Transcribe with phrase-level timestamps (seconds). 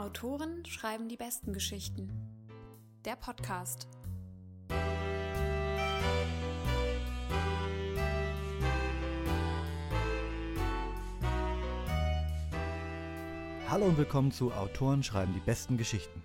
[0.00, 2.10] Autoren schreiben die besten Geschichten.
[3.04, 3.86] Der Podcast.
[13.68, 16.22] Hallo und willkommen zu Autoren schreiben die besten Geschichten.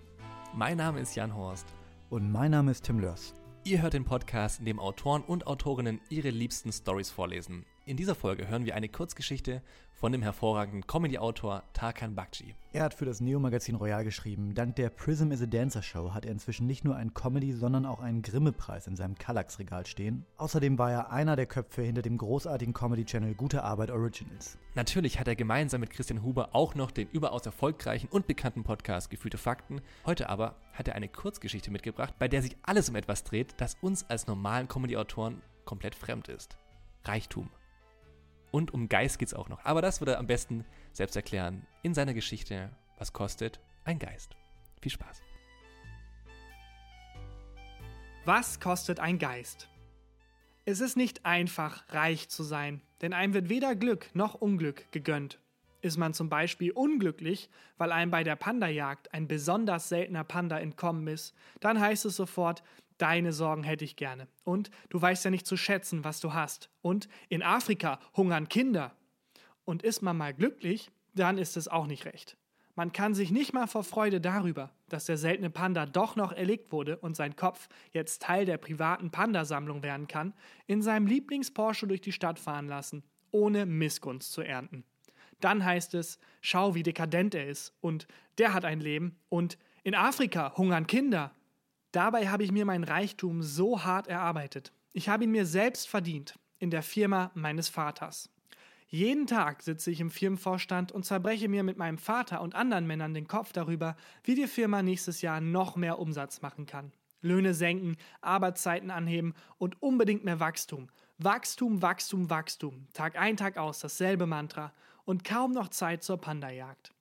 [0.54, 1.66] Mein Name ist Jan Horst.
[2.08, 3.34] Und mein Name ist Tim Lörs.
[3.64, 7.66] Ihr hört den Podcast, in dem Autoren und Autorinnen ihre liebsten Stories vorlesen.
[7.88, 9.62] In dieser Folge hören wir eine Kurzgeschichte
[9.94, 12.56] von dem hervorragenden Comedy-Autor Tarkan Bakci.
[12.72, 14.56] Er hat für das Neo-Magazin Royal geschrieben.
[14.56, 17.86] Dank der Prism is a Dancer Show hat er inzwischen nicht nur einen Comedy, sondern
[17.86, 20.26] auch einen Grimme-Preis in seinem Kallax-Regal stehen.
[20.36, 24.58] Außerdem war er einer der Köpfe hinter dem großartigen Comedy-Channel Gute Arbeit Originals.
[24.74, 29.10] Natürlich hat er gemeinsam mit Christian Huber auch noch den überaus erfolgreichen und bekannten Podcast
[29.10, 29.80] Gefühlte Fakten.
[30.04, 33.76] Heute aber hat er eine Kurzgeschichte mitgebracht, bei der sich alles um etwas dreht, das
[33.80, 36.58] uns als normalen Comedy-Autoren komplett fremd ist.
[37.04, 37.48] Reichtum.
[38.50, 39.64] Und um Geist geht es auch noch.
[39.64, 42.70] Aber das wird er am besten selbst erklären in seiner Geschichte.
[42.98, 44.36] Was kostet ein Geist?
[44.80, 45.20] Viel Spaß.
[48.24, 49.68] Was kostet ein Geist?
[50.64, 55.38] Es ist nicht einfach, reich zu sein, denn einem wird weder Glück noch Unglück gegönnt.
[55.80, 61.06] Ist man zum Beispiel unglücklich, weil einem bei der Panda-Jagd ein besonders seltener Panda entkommen
[61.06, 62.64] ist, dann heißt es sofort,
[62.98, 64.28] Deine Sorgen hätte ich gerne.
[64.44, 66.70] Und du weißt ja nicht zu schätzen, was du hast.
[66.82, 68.94] Und in Afrika hungern Kinder.
[69.64, 72.36] Und ist man mal glücklich, dann ist es auch nicht recht.
[72.76, 76.72] Man kann sich nicht mal vor Freude darüber, dass der seltene Panda doch noch erlegt
[76.72, 80.34] wurde und sein Kopf jetzt Teil der privaten Pandasammlung werden kann,
[80.66, 84.84] in seinem Lieblings-Porsche durch die Stadt fahren lassen, ohne Missgunst zu ernten.
[85.40, 89.94] Dann heißt es, schau, wie dekadent er ist und der hat ein Leben und in
[89.94, 91.34] Afrika hungern Kinder
[91.96, 94.70] Dabei habe ich mir meinen Reichtum so hart erarbeitet.
[94.92, 98.28] Ich habe ihn mir selbst verdient, in der Firma meines Vaters.
[98.88, 103.14] Jeden Tag sitze ich im Firmenvorstand und zerbreche mir mit meinem Vater und anderen Männern
[103.14, 106.92] den Kopf darüber, wie die Firma nächstes Jahr noch mehr Umsatz machen kann.
[107.22, 110.90] Löhne senken, Arbeitszeiten anheben und unbedingt mehr Wachstum.
[111.16, 112.88] Wachstum, Wachstum, Wachstum.
[112.92, 114.74] Tag ein, Tag aus dasselbe Mantra
[115.06, 116.92] und kaum noch Zeit zur Panda-Jagd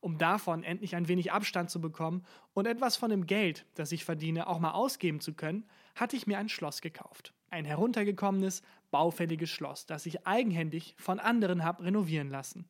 [0.00, 2.24] um davon endlich ein wenig Abstand zu bekommen
[2.54, 6.26] und etwas von dem Geld, das ich verdiene, auch mal ausgeben zu können, hatte ich
[6.26, 7.34] mir ein Schloss gekauft.
[7.50, 12.66] Ein heruntergekommenes, baufälliges Schloss, das ich eigenhändig von anderen habe renovieren lassen.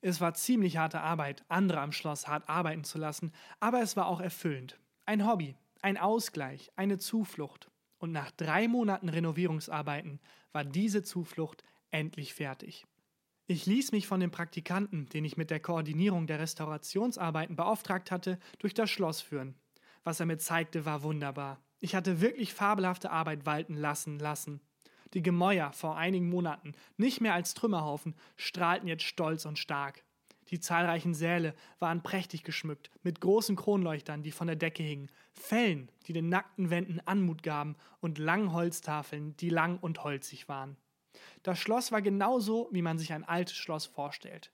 [0.00, 4.06] Es war ziemlich harte Arbeit, andere am Schloss hart arbeiten zu lassen, aber es war
[4.06, 4.80] auch erfüllend.
[5.06, 7.70] Ein Hobby, ein Ausgleich, eine Zuflucht.
[7.98, 10.18] Und nach drei Monaten Renovierungsarbeiten
[10.50, 11.62] war diese Zuflucht
[11.92, 12.84] endlich fertig.
[13.52, 18.38] Ich ließ mich von dem Praktikanten, den ich mit der Koordinierung der Restaurationsarbeiten beauftragt hatte,
[18.60, 19.56] durch das Schloss führen.
[20.04, 21.60] Was er mir zeigte, war wunderbar.
[21.78, 24.62] Ich hatte wirklich fabelhafte Arbeit walten lassen lassen.
[25.12, 30.02] Die Gemäuer vor einigen Monaten, nicht mehr als Trümmerhaufen, strahlten jetzt stolz und stark.
[30.48, 35.90] Die zahlreichen Säle waren prächtig geschmückt, mit großen Kronleuchtern, die von der Decke hingen, Fellen,
[36.06, 40.78] die den nackten Wänden Anmut gaben, und langen Holztafeln, die lang und holzig waren.
[41.42, 44.52] Das Schloss war genauso, wie man sich ein altes Schloss vorstellt.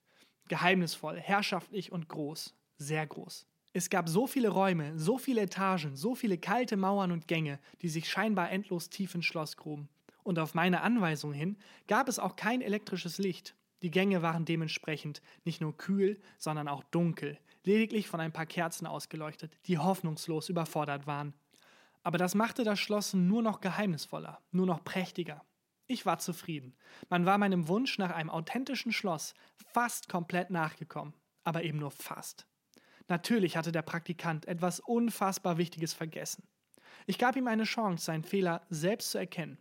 [0.49, 3.47] Geheimnisvoll, herrschaftlich und groß, sehr groß.
[3.75, 7.89] Es gab so viele Räume, so viele Etagen, so viele kalte Mauern und Gänge, die
[7.89, 9.89] sich scheinbar endlos tief ins Schloss gruben.
[10.23, 13.55] Und auf meine Anweisung hin gab es auch kein elektrisches Licht.
[13.83, 18.87] Die Gänge waren dementsprechend nicht nur kühl, sondern auch dunkel, lediglich von ein paar Kerzen
[18.87, 21.35] ausgeleuchtet, die hoffnungslos überfordert waren.
[22.03, 25.45] Aber das machte das Schloss nur noch geheimnisvoller, nur noch prächtiger.
[25.91, 26.77] Ich war zufrieden.
[27.09, 29.35] Man war meinem Wunsch nach einem authentischen Schloss
[29.73, 32.47] fast komplett nachgekommen, aber eben nur fast.
[33.09, 36.47] Natürlich hatte der Praktikant etwas unfassbar Wichtiges vergessen.
[37.07, 39.57] Ich gab ihm eine Chance, seinen Fehler selbst zu erkennen.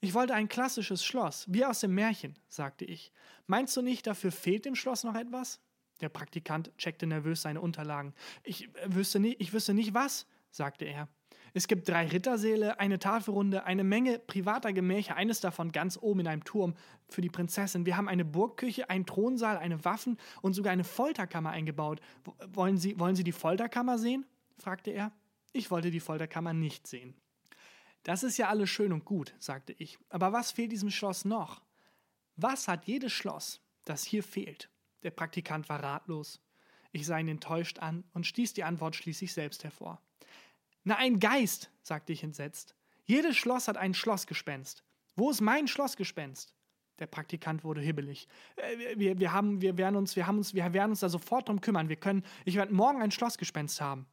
[0.00, 3.12] Ich wollte ein klassisches Schloss, wie aus dem Märchen, sagte ich.
[3.46, 5.60] Meinst du nicht, dafür fehlt dem Schloss noch etwas?
[6.00, 8.14] Der Praktikant checkte nervös seine Unterlagen.
[8.42, 11.08] Ich wüsste nicht, ich wüsste nicht was, sagte er.
[11.56, 16.26] Es gibt drei Rittersäle, eine Tafelrunde, eine Menge privater Gemächer, eines davon ganz oben in
[16.26, 16.74] einem Turm
[17.08, 17.86] für die Prinzessin.
[17.86, 22.02] Wir haben eine Burgküche, einen Thronsaal, eine Waffen und sogar eine Folterkammer eingebaut.
[22.48, 24.26] Wollen Sie, wollen Sie die Folterkammer sehen?
[24.58, 25.12] fragte er.
[25.54, 27.14] Ich wollte die Folterkammer nicht sehen.
[28.02, 29.98] Das ist ja alles schön und gut, sagte ich.
[30.10, 31.62] Aber was fehlt diesem Schloss noch?
[32.36, 34.68] Was hat jedes Schloss, das hier fehlt?
[35.04, 36.38] Der Praktikant war ratlos.
[36.92, 40.02] Ich sah ihn enttäuscht an und stieß die Antwort schließlich selbst hervor.
[40.86, 42.76] Na, ein Geist, sagte ich entsetzt.
[43.06, 44.84] Jedes Schloss hat ein Schlossgespenst.
[45.16, 46.54] Wo ist mein Schlossgespenst?
[47.00, 48.28] Der Praktikant wurde hibbelig.
[48.54, 51.48] Äh, wir, wir, haben, wir, werden uns, wir, haben uns, wir werden uns da sofort
[51.48, 51.88] drum kümmern.
[51.88, 54.06] Wir können, ich werde morgen ein Schlossgespenst haben.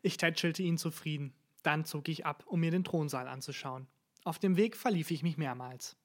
[0.00, 1.34] Ich tätschelte ihn zufrieden.
[1.62, 3.86] Dann zog ich ab, um mir den Thronsaal anzuschauen.
[4.24, 5.96] Auf dem Weg verlief ich mich mehrmals.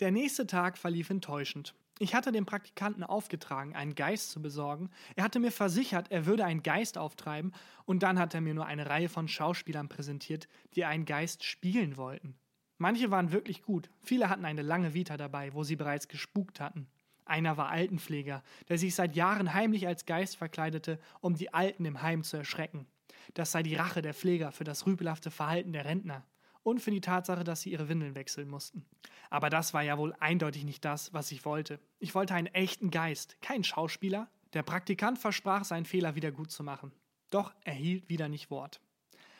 [0.00, 1.74] Der nächste Tag verlief enttäuschend.
[2.02, 4.88] Ich hatte dem Praktikanten aufgetragen, einen Geist zu besorgen.
[5.16, 7.52] Er hatte mir versichert, er würde einen Geist auftreiben,
[7.84, 11.98] und dann hat er mir nur eine Reihe von Schauspielern präsentiert, die einen Geist spielen
[11.98, 12.38] wollten.
[12.78, 16.86] Manche waren wirklich gut, viele hatten eine lange Vita dabei, wo sie bereits gespukt hatten.
[17.26, 22.00] Einer war Altenpfleger, der sich seit Jahren heimlich als Geist verkleidete, um die Alten im
[22.00, 22.86] Heim zu erschrecken.
[23.34, 26.24] Das sei die Rache der Pfleger für das rüpelhafte Verhalten der Rentner
[26.62, 28.84] und für die Tatsache, dass sie ihre Windeln wechseln mussten.
[29.30, 31.80] Aber das war ja wohl eindeutig nicht das, was ich wollte.
[31.98, 34.28] Ich wollte einen echten Geist, keinen Schauspieler.
[34.52, 36.92] Der Praktikant versprach, seinen Fehler wieder gut zu machen.
[37.30, 38.80] Doch er hielt wieder nicht Wort.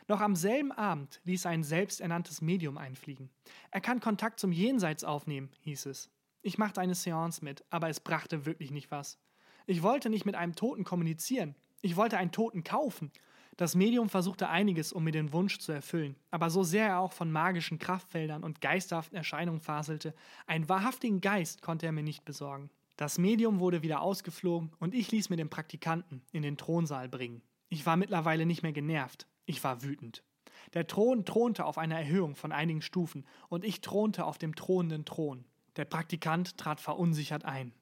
[0.06, 3.31] Noch am selben Abend ließ ein selbsternanntes Medium einfliegen.
[3.70, 6.11] Er kann Kontakt zum Jenseits aufnehmen, hieß es.
[6.43, 9.19] Ich machte eine Seance mit, aber es brachte wirklich nicht was.
[9.67, 11.55] Ich wollte nicht mit einem Toten kommunizieren.
[11.82, 13.12] Ich wollte einen Toten kaufen.
[13.61, 17.12] Das Medium versuchte einiges, um mir den Wunsch zu erfüllen, aber so sehr er auch
[17.12, 20.15] von magischen Kraftfeldern und geisterhaften Erscheinungen faselte,
[20.47, 22.71] einen wahrhaftigen Geist konnte er mir nicht besorgen.
[22.97, 27.43] Das Medium wurde wieder ausgeflogen und ich ließ mir den Praktikanten in den Thronsaal bringen.
[27.69, 30.25] Ich war mittlerweile nicht mehr genervt, ich war wütend.
[30.73, 35.05] Der Thron thronte auf einer Erhöhung von einigen Stufen und ich thronte auf dem thronenden
[35.05, 35.45] Thron.
[35.77, 37.75] Der Praktikant trat verunsichert ein.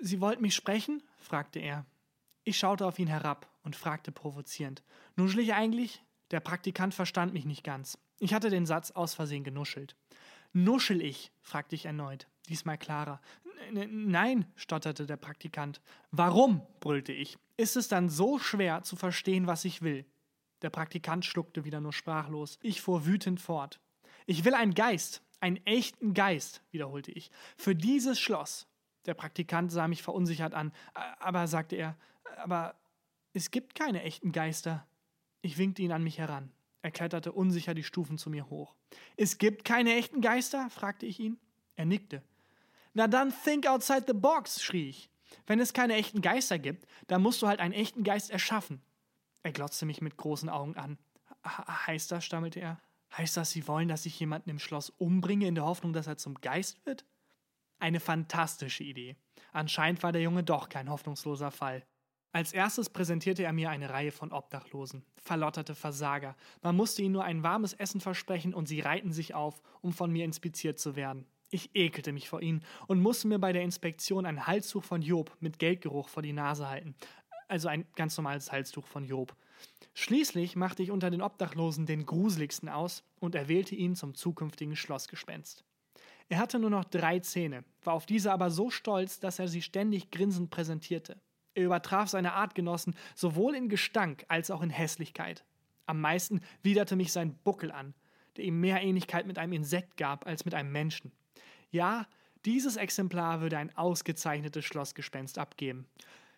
[0.00, 1.04] Sie wollten mich sprechen?
[1.18, 1.86] fragte er.
[2.42, 4.82] Ich schaute auf ihn herab und fragte provozierend:
[5.14, 6.02] Nuschel ich eigentlich?
[6.30, 7.98] Der Praktikant verstand mich nicht ganz.
[8.18, 9.94] Ich hatte den Satz aus Versehen genuschelt.
[10.54, 11.30] Nuschel ich?
[11.42, 13.20] fragte ich erneut, diesmal klarer.
[13.70, 15.82] Nein, stotterte der Praktikant.
[16.10, 16.62] Warum?
[16.80, 17.36] brüllte ich.
[17.58, 20.06] Ist es dann so schwer zu verstehen, was ich will?
[20.62, 22.58] Der Praktikant schluckte wieder nur sprachlos.
[22.62, 23.80] Ich fuhr wütend fort.
[24.24, 27.30] Ich will einen Geist, einen echten Geist, wiederholte ich.
[27.58, 28.66] Für dieses Schloss.
[29.04, 30.72] Der Praktikant sah mich verunsichert an.
[31.20, 31.98] Aber, sagte er,
[32.38, 32.74] aber
[33.38, 34.84] es gibt keine echten Geister.
[35.42, 36.50] Ich winkte ihn an mich heran.
[36.82, 38.74] Er kletterte unsicher die Stufen zu mir hoch.
[39.16, 40.68] Es gibt keine echten Geister?
[40.70, 41.38] fragte ich ihn.
[41.76, 42.24] Er nickte.
[42.94, 45.08] Na dann think outside the box, schrie ich.
[45.46, 48.82] Wenn es keine echten Geister gibt, dann musst du halt einen echten Geist erschaffen.
[49.44, 50.98] Er glotzte mich mit großen Augen an.
[51.44, 52.80] Heißt das, stammelte er,
[53.16, 56.16] heißt das, Sie wollen, dass ich jemanden im Schloss umbringe, in der Hoffnung, dass er
[56.16, 57.06] zum Geist wird?
[57.78, 59.14] Eine fantastische Idee.
[59.52, 61.86] Anscheinend war der Junge doch kein hoffnungsloser Fall.
[62.32, 66.36] Als erstes präsentierte er mir eine Reihe von Obdachlosen, verlotterte Versager.
[66.62, 70.12] Man musste ihnen nur ein warmes Essen versprechen und sie reihten sich auf, um von
[70.12, 71.26] mir inspiziert zu werden.
[71.50, 75.34] Ich ekelte mich vor ihnen und musste mir bei der Inspektion ein Halstuch von Job
[75.40, 76.94] mit Geldgeruch vor die Nase halten.
[77.48, 79.34] Also ein ganz normales Halstuch von Job.
[79.94, 85.64] Schließlich machte ich unter den Obdachlosen den gruseligsten aus und erwählte ihn zum zukünftigen Schlossgespenst.
[86.28, 89.62] Er hatte nur noch drei Zähne, war auf diese aber so stolz, dass er sie
[89.62, 91.18] ständig grinsend präsentierte.
[91.58, 95.44] Er übertraf seine Artgenossen sowohl in Gestank als auch in Hässlichkeit.
[95.86, 97.94] Am meisten widerte mich sein Buckel an,
[98.36, 101.10] der ihm mehr Ähnlichkeit mit einem Insekt gab als mit einem Menschen.
[101.72, 102.06] Ja,
[102.44, 105.88] dieses Exemplar würde ein ausgezeichnetes Schlossgespenst abgeben.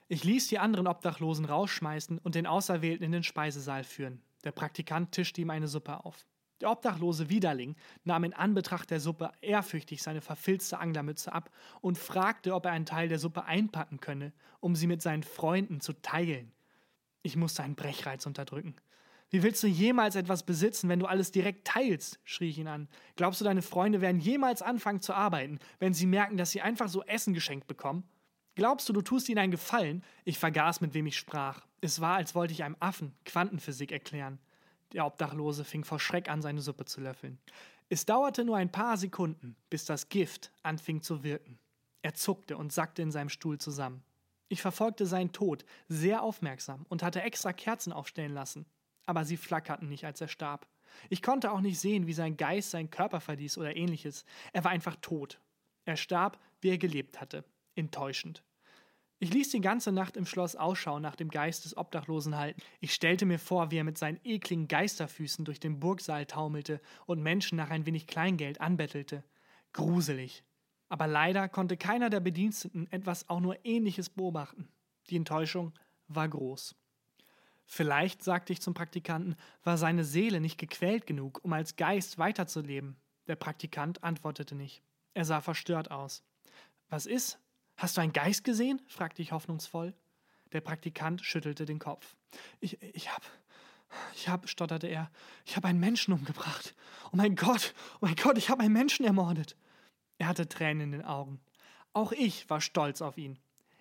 [0.09, 4.23] Ich ließ die anderen Obdachlosen rausschmeißen und den Auserwählten in den Speisesaal führen.
[4.45, 6.25] Der Praktikant tischte ihm eine Suppe auf.
[6.61, 12.55] Der obdachlose Widerling nahm in Anbetracht der Suppe ehrfürchtig seine verfilzte Anglermütze ab und fragte,
[12.55, 16.53] ob er einen Teil der Suppe einpacken könne, um sie mit seinen Freunden zu teilen.
[17.23, 18.77] Ich musste einen Brechreiz unterdrücken.
[19.31, 22.19] Wie willst du jemals etwas besitzen, wenn du alles direkt teilst?
[22.25, 22.89] schrie ich ihn an.
[23.15, 26.89] Glaubst du, deine Freunde werden jemals anfangen zu arbeiten, wenn sie merken, dass sie einfach
[26.89, 28.05] so Essen geschenkt bekommen?
[28.57, 30.03] Glaubst du, du tust ihnen einen Gefallen?
[30.25, 31.65] Ich vergaß, mit wem ich sprach.
[31.81, 34.41] Es war, als wollte ich einem Affen Quantenphysik erklären.
[34.93, 37.39] Der Obdachlose fing vor Schreck an, seine Suppe zu löffeln.
[37.89, 41.59] Es dauerte nur ein paar Sekunden, bis das Gift anfing zu wirken.
[42.03, 44.03] Er zuckte und sackte in seinem Stuhl zusammen.
[44.49, 48.67] Ich verfolgte seinen Tod sehr aufmerksam und hatte extra Kerzen aufstellen lassen.
[49.07, 50.67] Aber sie flackerten nicht, als er starb.
[51.09, 54.25] Ich konnte auch nicht sehen, wie sein Geist seinen Körper verließ oder ähnliches.
[54.53, 55.41] Er war einfach tot.
[55.85, 57.45] Er starb, wie er gelebt hatte.
[57.75, 58.43] Enttäuschend.
[59.23, 62.63] Ich ließ die ganze Nacht im Schloss Ausschau nach dem Geist des Obdachlosen halten.
[62.81, 67.23] Ich stellte mir vor, wie er mit seinen ekligen Geisterfüßen durch den Burgsaal taumelte und
[67.23, 69.23] Menschen nach ein wenig Kleingeld anbettelte.
[69.75, 70.43] Gruselig.
[70.89, 74.71] Aber leider konnte keiner der Bediensteten etwas auch nur Ähnliches beobachten.
[75.11, 75.75] Die Enttäuschung
[76.09, 76.75] war groß.
[77.67, 82.97] Vielleicht, sagte ich zum Praktikanten, war seine Seele nicht gequält genug, um als Geist weiterzuleben.
[83.27, 84.83] Der Praktikant antwortete nicht.
[85.13, 86.25] Er sah verstört aus.
[86.89, 87.39] Was ist?
[87.81, 88.83] Hast du einen Geist gesehen?
[88.89, 89.95] fragte ich hoffnungsvoll.
[90.53, 92.15] Der Praktikant schüttelte den Kopf.
[92.61, 93.23] Ich, ich hab,
[94.15, 95.11] ich hab, stotterte er,
[95.47, 96.75] ich habe einen Menschen umgebracht.
[97.07, 99.57] Oh mein Gott, oh mein Gott, ich habe einen Menschen ermordet.
[100.19, 101.41] Er hatte Tränen in den Augen.
[101.95, 103.39] Auch ich war stolz auf ihn.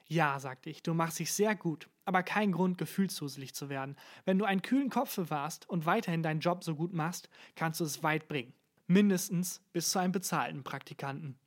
[0.08, 3.98] Ja, sagte ich, du machst dich sehr gut, aber kein Grund, gefühlsduselig zu werden.
[4.24, 7.84] Wenn du einen kühlen Kopf bewahrst und weiterhin deinen Job so gut machst, kannst du
[7.84, 8.54] es weit bringen.
[8.88, 11.38] Mindestens bis zu einem bezahlten Praktikanten.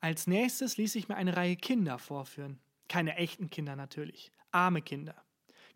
[0.00, 2.58] Als nächstes ließ ich mir eine Reihe Kinder vorführen.
[2.88, 4.32] Keine echten Kinder natürlich.
[4.50, 5.14] Arme Kinder.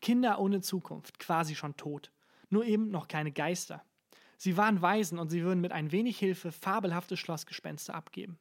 [0.01, 2.11] Kinder ohne Zukunft, quasi schon tot.
[2.49, 3.85] Nur eben noch keine Geister.
[4.39, 8.39] Sie waren Waisen und sie würden mit ein wenig Hilfe fabelhafte Schlossgespenster abgeben.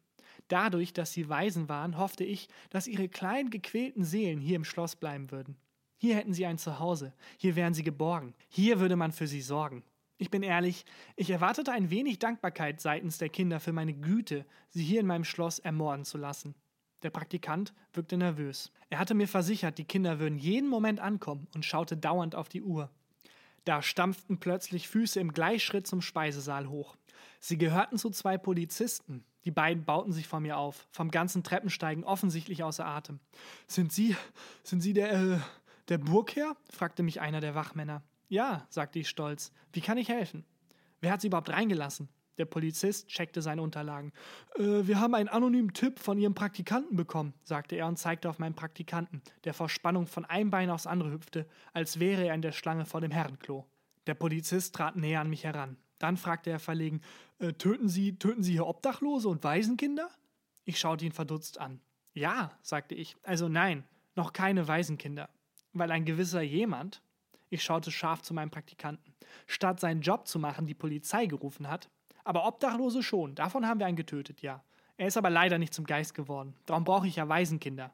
[0.48, 4.96] Dadurch, dass sie Waisen waren, hoffte ich, dass ihre kleinen gequälten Seelen hier im Schloss
[4.96, 5.58] bleiben würden.
[5.98, 9.84] Hier hätten sie ein Zuhause, hier wären sie geborgen, hier würde man für sie sorgen.
[10.18, 14.84] Ich bin ehrlich, ich erwartete ein wenig Dankbarkeit seitens der Kinder für meine Güte, sie
[14.84, 16.56] hier in meinem Schloss ermorden zu lassen.
[17.02, 18.72] Der Praktikant wirkte nervös.
[18.90, 22.62] Er hatte mir versichert, die Kinder würden jeden Moment ankommen und schaute dauernd auf die
[22.62, 22.90] Uhr.
[23.66, 26.96] Da stampften plötzlich Füße im Gleichschritt zum Speisesaal hoch.
[27.40, 29.26] Sie gehörten zu zwei Polizisten.
[29.46, 33.20] Die beiden bauten sich vor mir auf, vom ganzen Treppensteigen offensichtlich außer Atem.
[33.68, 34.16] Sind Sie,
[34.64, 35.40] sind Sie der, äh,
[35.90, 36.56] der Burgherr?
[36.70, 38.02] fragte mich einer der Wachmänner.
[38.34, 39.52] Ja, sagte ich stolz.
[39.74, 40.44] Wie kann ich helfen?
[41.02, 42.10] Wer hat Sie überhaupt reingelassen?
[42.40, 44.12] Der Polizist checkte seine Unterlagen.
[44.56, 48.40] Äh, wir haben einen anonymen Tipp von Ihrem Praktikanten bekommen, sagte er und zeigte auf
[48.40, 52.42] meinen Praktikanten, der vor Spannung von einem Bein aufs andere hüpfte, als wäre er in
[52.42, 53.68] der Schlange vor dem Herrenklo.
[54.08, 55.78] Der Polizist trat näher an mich heran.
[56.00, 57.02] Dann fragte er verlegen:
[57.38, 60.10] äh, töten, Sie, töten Sie hier Obdachlose und Waisenkinder?
[60.66, 61.82] Ich schaute ihn verdutzt an.
[62.16, 63.16] Ja, sagte ich.
[63.22, 63.84] Also nein,
[64.16, 65.30] noch keine Waisenkinder.
[65.72, 67.04] Weil ein gewisser jemand,
[67.54, 69.14] ich schaute scharf zu meinem Praktikanten,
[69.46, 71.90] statt seinen Job zu machen, die Polizei gerufen hat,
[72.24, 74.64] aber Obdachlose schon, davon haben wir einen getötet, ja.
[74.98, 76.56] Er ist aber leider nicht zum Geist geworden.
[76.66, 77.94] Darum brauche ich ja Waisenkinder.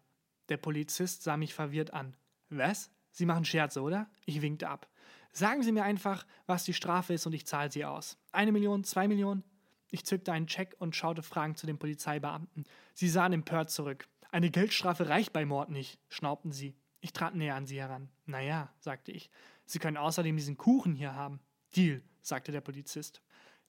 [0.50, 2.16] Der Polizist sah mich verwirrt an.
[2.50, 2.92] Was?
[3.12, 4.10] Sie machen Scherze, oder?
[4.26, 4.88] Ich winkte ab.
[5.32, 8.18] Sagen Sie mir einfach, was die Strafe ist und ich zahle sie aus.
[8.32, 9.44] Eine Million, zwei Millionen?
[9.92, 12.66] Ich zückte einen Scheck und schaute fragend zu den Polizeibeamten.
[12.94, 14.08] Sie sahen empört zurück.
[14.32, 16.76] Eine Geldstrafe reicht bei Mord nicht, schnaubten sie.
[17.02, 18.10] Ich trat näher an sie heran.
[18.26, 19.30] Naja, sagte ich.
[19.66, 21.40] Sie können außerdem diesen Kuchen hier haben.
[21.76, 23.22] Deal, sagte der Polizist.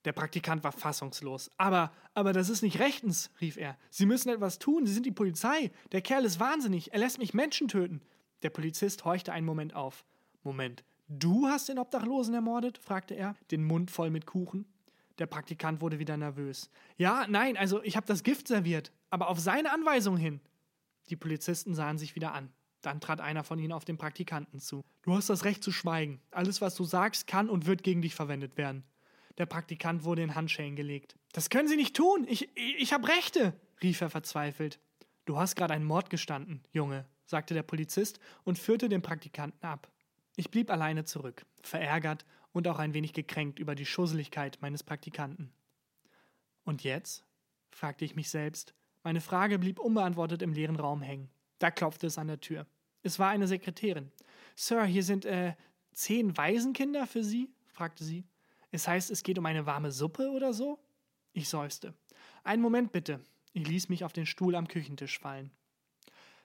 [0.05, 1.51] Der Praktikant war fassungslos.
[1.59, 3.77] Aber, aber das ist nicht rechtens, rief er.
[3.91, 5.71] Sie müssen etwas tun, Sie sind die Polizei.
[5.93, 8.01] Der Kerl ist wahnsinnig, er lässt mich Menschen töten.
[8.43, 10.05] Der Polizist horchte einen Moment auf.
[10.43, 12.79] Moment, du hast den Obdachlosen ermordet?
[12.79, 14.65] fragte er, den Mund voll mit Kuchen.
[15.19, 16.71] Der Praktikant wurde wieder nervös.
[16.97, 20.41] Ja, nein, also ich habe das Gift serviert, aber auf seine Anweisung hin.
[21.11, 22.51] Die Polizisten sahen sich wieder an.
[22.83, 24.83] Dann trat einer von ihnen auf den Praktikanten zu.
[25.03, 26.21] Du hast das Recht zu schweigen.
[26.31, 28.85] Alles, was du sagst, kann und wird gegen dich verwendet werden.
[29.39, 31.17] Der Praktikant wurde in Handschellen gelegt.
[31.33, 32.27] Das können Sie nicht tun.
[32.29, 34.79] Ich, ich, ich habe Rechte, rief er verzweifelt.
[35.25, 39.91] Du hast gerade einen Mord gestanden, Junge, sagte der Polizist und führte den Praktikanten ab.
[40.37, 45.53] Ich blieb alleine zurück, verärgert und auch ein wenig gekränkt über die Schusseligkeit meines Praktikanten.
[46.65, 47.25] Und jetzt?
[47.71, 48.75] fragte ich mich selbst.
[49.03, 51.31] Meine Frage blieb unbeantwortet im leeren Raum hängen.
[51.61, 52.67] Da klopfte es an der Tür.
[53.03, 54.11] Es war eine Sekretärin.
[54.57, 55.55] Sir, hier sind äh,
[55.93, 57.49] zehn Waisenkinder für Sie?
[57.81, 58.25] fragte sie.
[58.73, 60.79] Es heißt, es geht um eine warme Suppe oder so?
[61.33, 61.95] Ich seufzte.
[62.45, 63.21] Einen Moment bitte.
[63.53, 65.51] Ich ließ mich auf den Stuhl am Küchentisch fallen.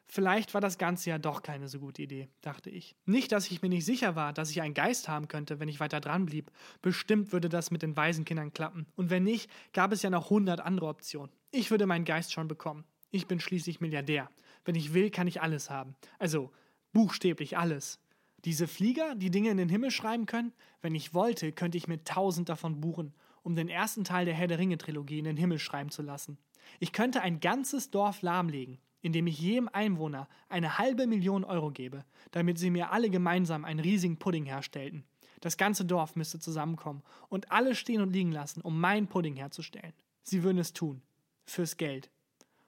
[0.08, 2.96] Vielleicht war das Ganze ja doch keine so gute Idee, dachte ich.
[3.06, 5.80] Nicht, dass ich mir nicht sicher war, dass ich einen Geist haben könnte, wenn ich
[5.80, 6.52] weiter dran blieb.
[6.82, 8.86] Bestimmt würde das mit den Waisenkindern klappen.
[8.96, 11.32] Und wenn nicht, gab es ja noch hundert andere Optionen.
[11.52, 12.86] Ich würde meinen Geist schon bekommen.
[13.10, 14.30] Ich bin schließlich Milliardär.
[14.66, 15.96] Wenn ich will, kann ich alles haben.
[16.20, 16.52] Also
[16.92, 18.00] buchstäblich alles.
[18.44, 22.04] Diese Flieger, die Dinge in den Himmel schreiben können, wenn ich wollte, könnte ich mir
[22.04, 25.60] tausend davon buchen, um den ersten Teil der Herr der Ringe Trilogie in den Himmel
[25.60, 26.38] schreiben zu lassen.
[26.80, 32.06] Ich könnte ein ganzes Dorf lahmlegen, indem ich jedem Einwohner eine halbe Million Euro gebe,
[32.32, 35.04] damit sie mir alle gemeinsam einen riesigen Pudding herstellten.
[35.42, 39.94] Das ganze Dorf müsste zusammenkommen und alle stehen und liegen lassen, um meinen Pudding herzustellen.
[40.24, 41.04] Sie würden es tun.
[41.44, 42.10] Fürs Geld.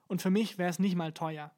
[0.06, 1.50] Und für mich wäre es nicht mal teuer.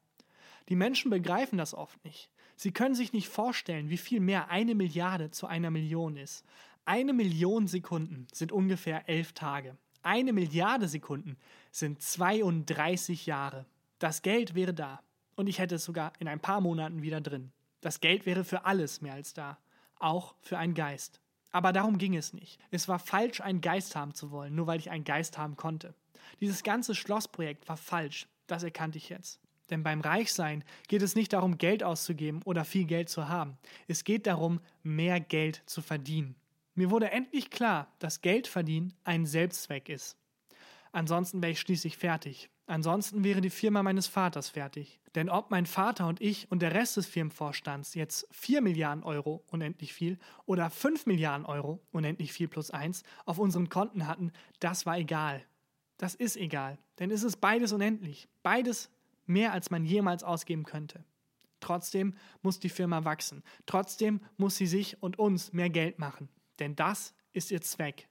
[0.71, 2.31] Die Menschen begreifen das oft nicht.
[2.55, 6.45] Sie können sich nicht vorstellen, wie viel mehr eine Milliarde zu einer Million ist.
[6.85, 9.75] Eine Million Sekunden sind ungefähr elf Tage.
[10.01, 11.35] Eine Milliarde Sekunden
[11.73, 13.65] sind 32 Jahre.
[13.99, 15.01] Das Geld wäre da.
[15.35, 17.51] Und ich hätte es sogar in ein paar Monaten wieder drin.
[17.81, 19.57] Das Geld wäre für alles mehr als da.
[19.99, 21.19] Auch für einen Geist.
[21.51, 22.61] Aber darum ging es nicht.
[22.69, 25.95] Es war falsch, einen Geist haben zu wollen, nur weil ich einen Geist haben konnte.
[26.39, 28.29] Dieses ganze Schlossprojekt war falsch.
[28.47, 29.41] Das erkannte ich jetzt.
[29.71, 33.57] Denn beim Reichsein geht es nicht darum, Geld auszugeben oder viel Geld zu haben.
[33.87, 36.35] Es geht darum, mehr Geld zu verdienen.
[36.75, 40.17] Mir wurde endlich klar, dass Geld verdienen ein Selbstzweck ist.
[40.91, 42.49] Ansonsten wäre ich schließlich fertig.
[42.67, 44.99] Ansonsten wäre die Firma meines Vaters fertig.
[45.15, 49.43] Denn ob mein Vater und ich und der Rest des Firmenvorstands jetzt 4 Milliarden Euro,
[49.47, 54.85] unendlich viel, oder 5 Milliarden Euro, unendlich viel plus 1, auf unseren Konten hatten, das
[54.85, 55.43] war egal.
[55.97, 58.27] Das ist egal, denn es ist beides unendlich.
[58.41, 58.89] Beides
[59.25, 61.03] mehr als man jemals ausgeben könnte.
[61.59, 63.43] Trotzdem muss die Firma wachsen.
[63.65, 66.27] Trotzdem muss sie sich und uns mehr Geld machen.
[66.59, 68.07] Denn das ist ihr Zweck.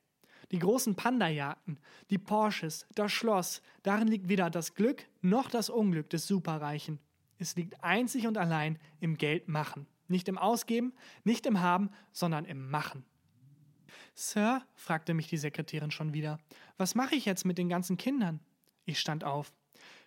[0.52, 1.78] Die großen Panda-Jagden,
[2.10, 6.98] die Porsches, das Schloss, darin liegt weder das Glück noch das Unglück des Superreichen.
[7.38, 9.86] Es liegt einzig und allein im Geld machen.
[10.08, 13.04] Nicht im Ausgeben, nicht im Haben, sondern im Machen.
[14.14, 16.38] Sir, fragte mich die Sekretärin schon wieder,
[16.76, 18.40] was mache ich jetzt mit den ganzen Kindern?
[18.84, 19.52] Ich stand auf.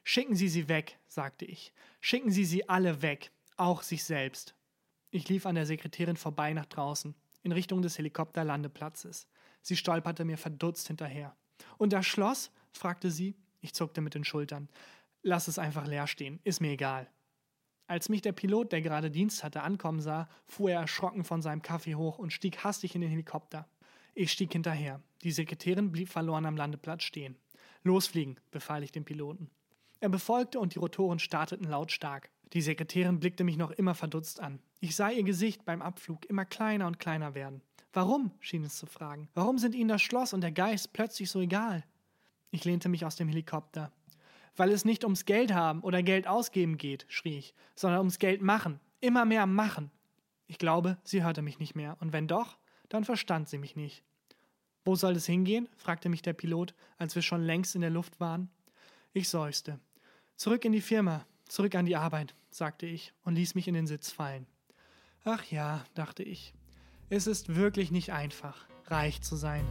[0.04, 1.74] Schicken Sie sie weg, sagte ich.
[2.02, 4.56] Schicken Sie sie alle weg, auch sich selbst.
[5.12, 9.28] Ich lief an der Sekretärin vorbei nach draußen, in Richtung des Helikopterlandeplatzes.
[9.62, 11.36] Sie stolperte mir verdutzt hinterher.
[11.78, 12.52] Und das Schloss?
[12.72, 13.36] fragte sie.
[13.62, 14.68] Ich zuckte mit den Schultern.
[15.22, 17.10] Lass es einfach leer stehen, ist mir egal.
[17.88, 21.62] Als mich der Pilot, der gerade Dienst hatte, ankommen sah, fuhr er erschrocken von seinem
[21.62, 23.68] Kaffee hoch und stieg hastig in den Helikopter.
[24.16, 25.02] Ich stieg hinterher.
[25.22, 27.38] Die Sekretärin blieb verloren am Landeplatz stehen.
[27.84, 29.50] Losfliegen, befahl ich dem Piloten.
[30.04, 32.30] Er befolgte und die Rotoren starteten lautstark.
[32.52, 34.60] Die Sekretärin blickte mich noch immer verdutzt an.
[34.82, 37.62] Ich sah ihr Gesicht beim Abflug immer kleiner und kleiner werden.
[37.94, 38.32] Warum?
[38.42, 39.30] schien es zu fragen.
[39.34, 41.86] Warum sind Ihnen das Schloss und der Geist plötzlich so egal?
[42.52, 43.94] Ich lehnte mich aus dem Helikopter.
[44.58, 48.42] Weil es nicht ums Geld haben oder Geld ausgeben geht, schrie ich, sondern ums Geld
[48.42, 48.82] machen.
[49.00, 49.90] Immer mehr machen.
[50.48, 52.58] Ich glaube, sie hörte mich nicht mehr, und wenn doch,
[52.90, 54.04] dann verstand sie mich nicht.
[54.84, 55.70] Wo soll es hingehen?
[55.78, 58.50] fragte mich der Pilot, als wir schon längst in der Luft waren.
[59.14, 59.80] Ich seufzte.
[60.36, 63.88] Zurück in die Firma, zurück an die Arbeit, sagte ich und ließ mich in den
[63.88, 64.48] Sitz fallen.
[65.24, 66.54] Ach ja, dachte ich,
[67.10, 69.66] es ist wirklich nicht einfach, reich zu sein.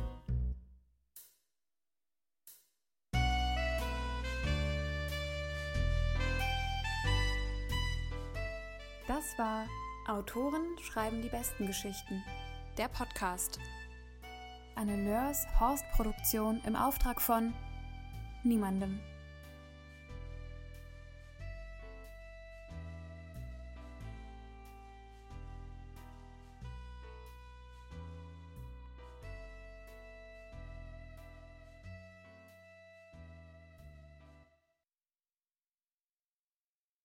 [9.09, 9.66] Das war
[10.07, 12.23] Autoren schreiben die besten Geschichten.
[12.78, 13.59] Der Podcast.
[14.75, 17.52] Eine Nurse Horst Produktion im Auftrag von
[18.42, 19.00] niemandem.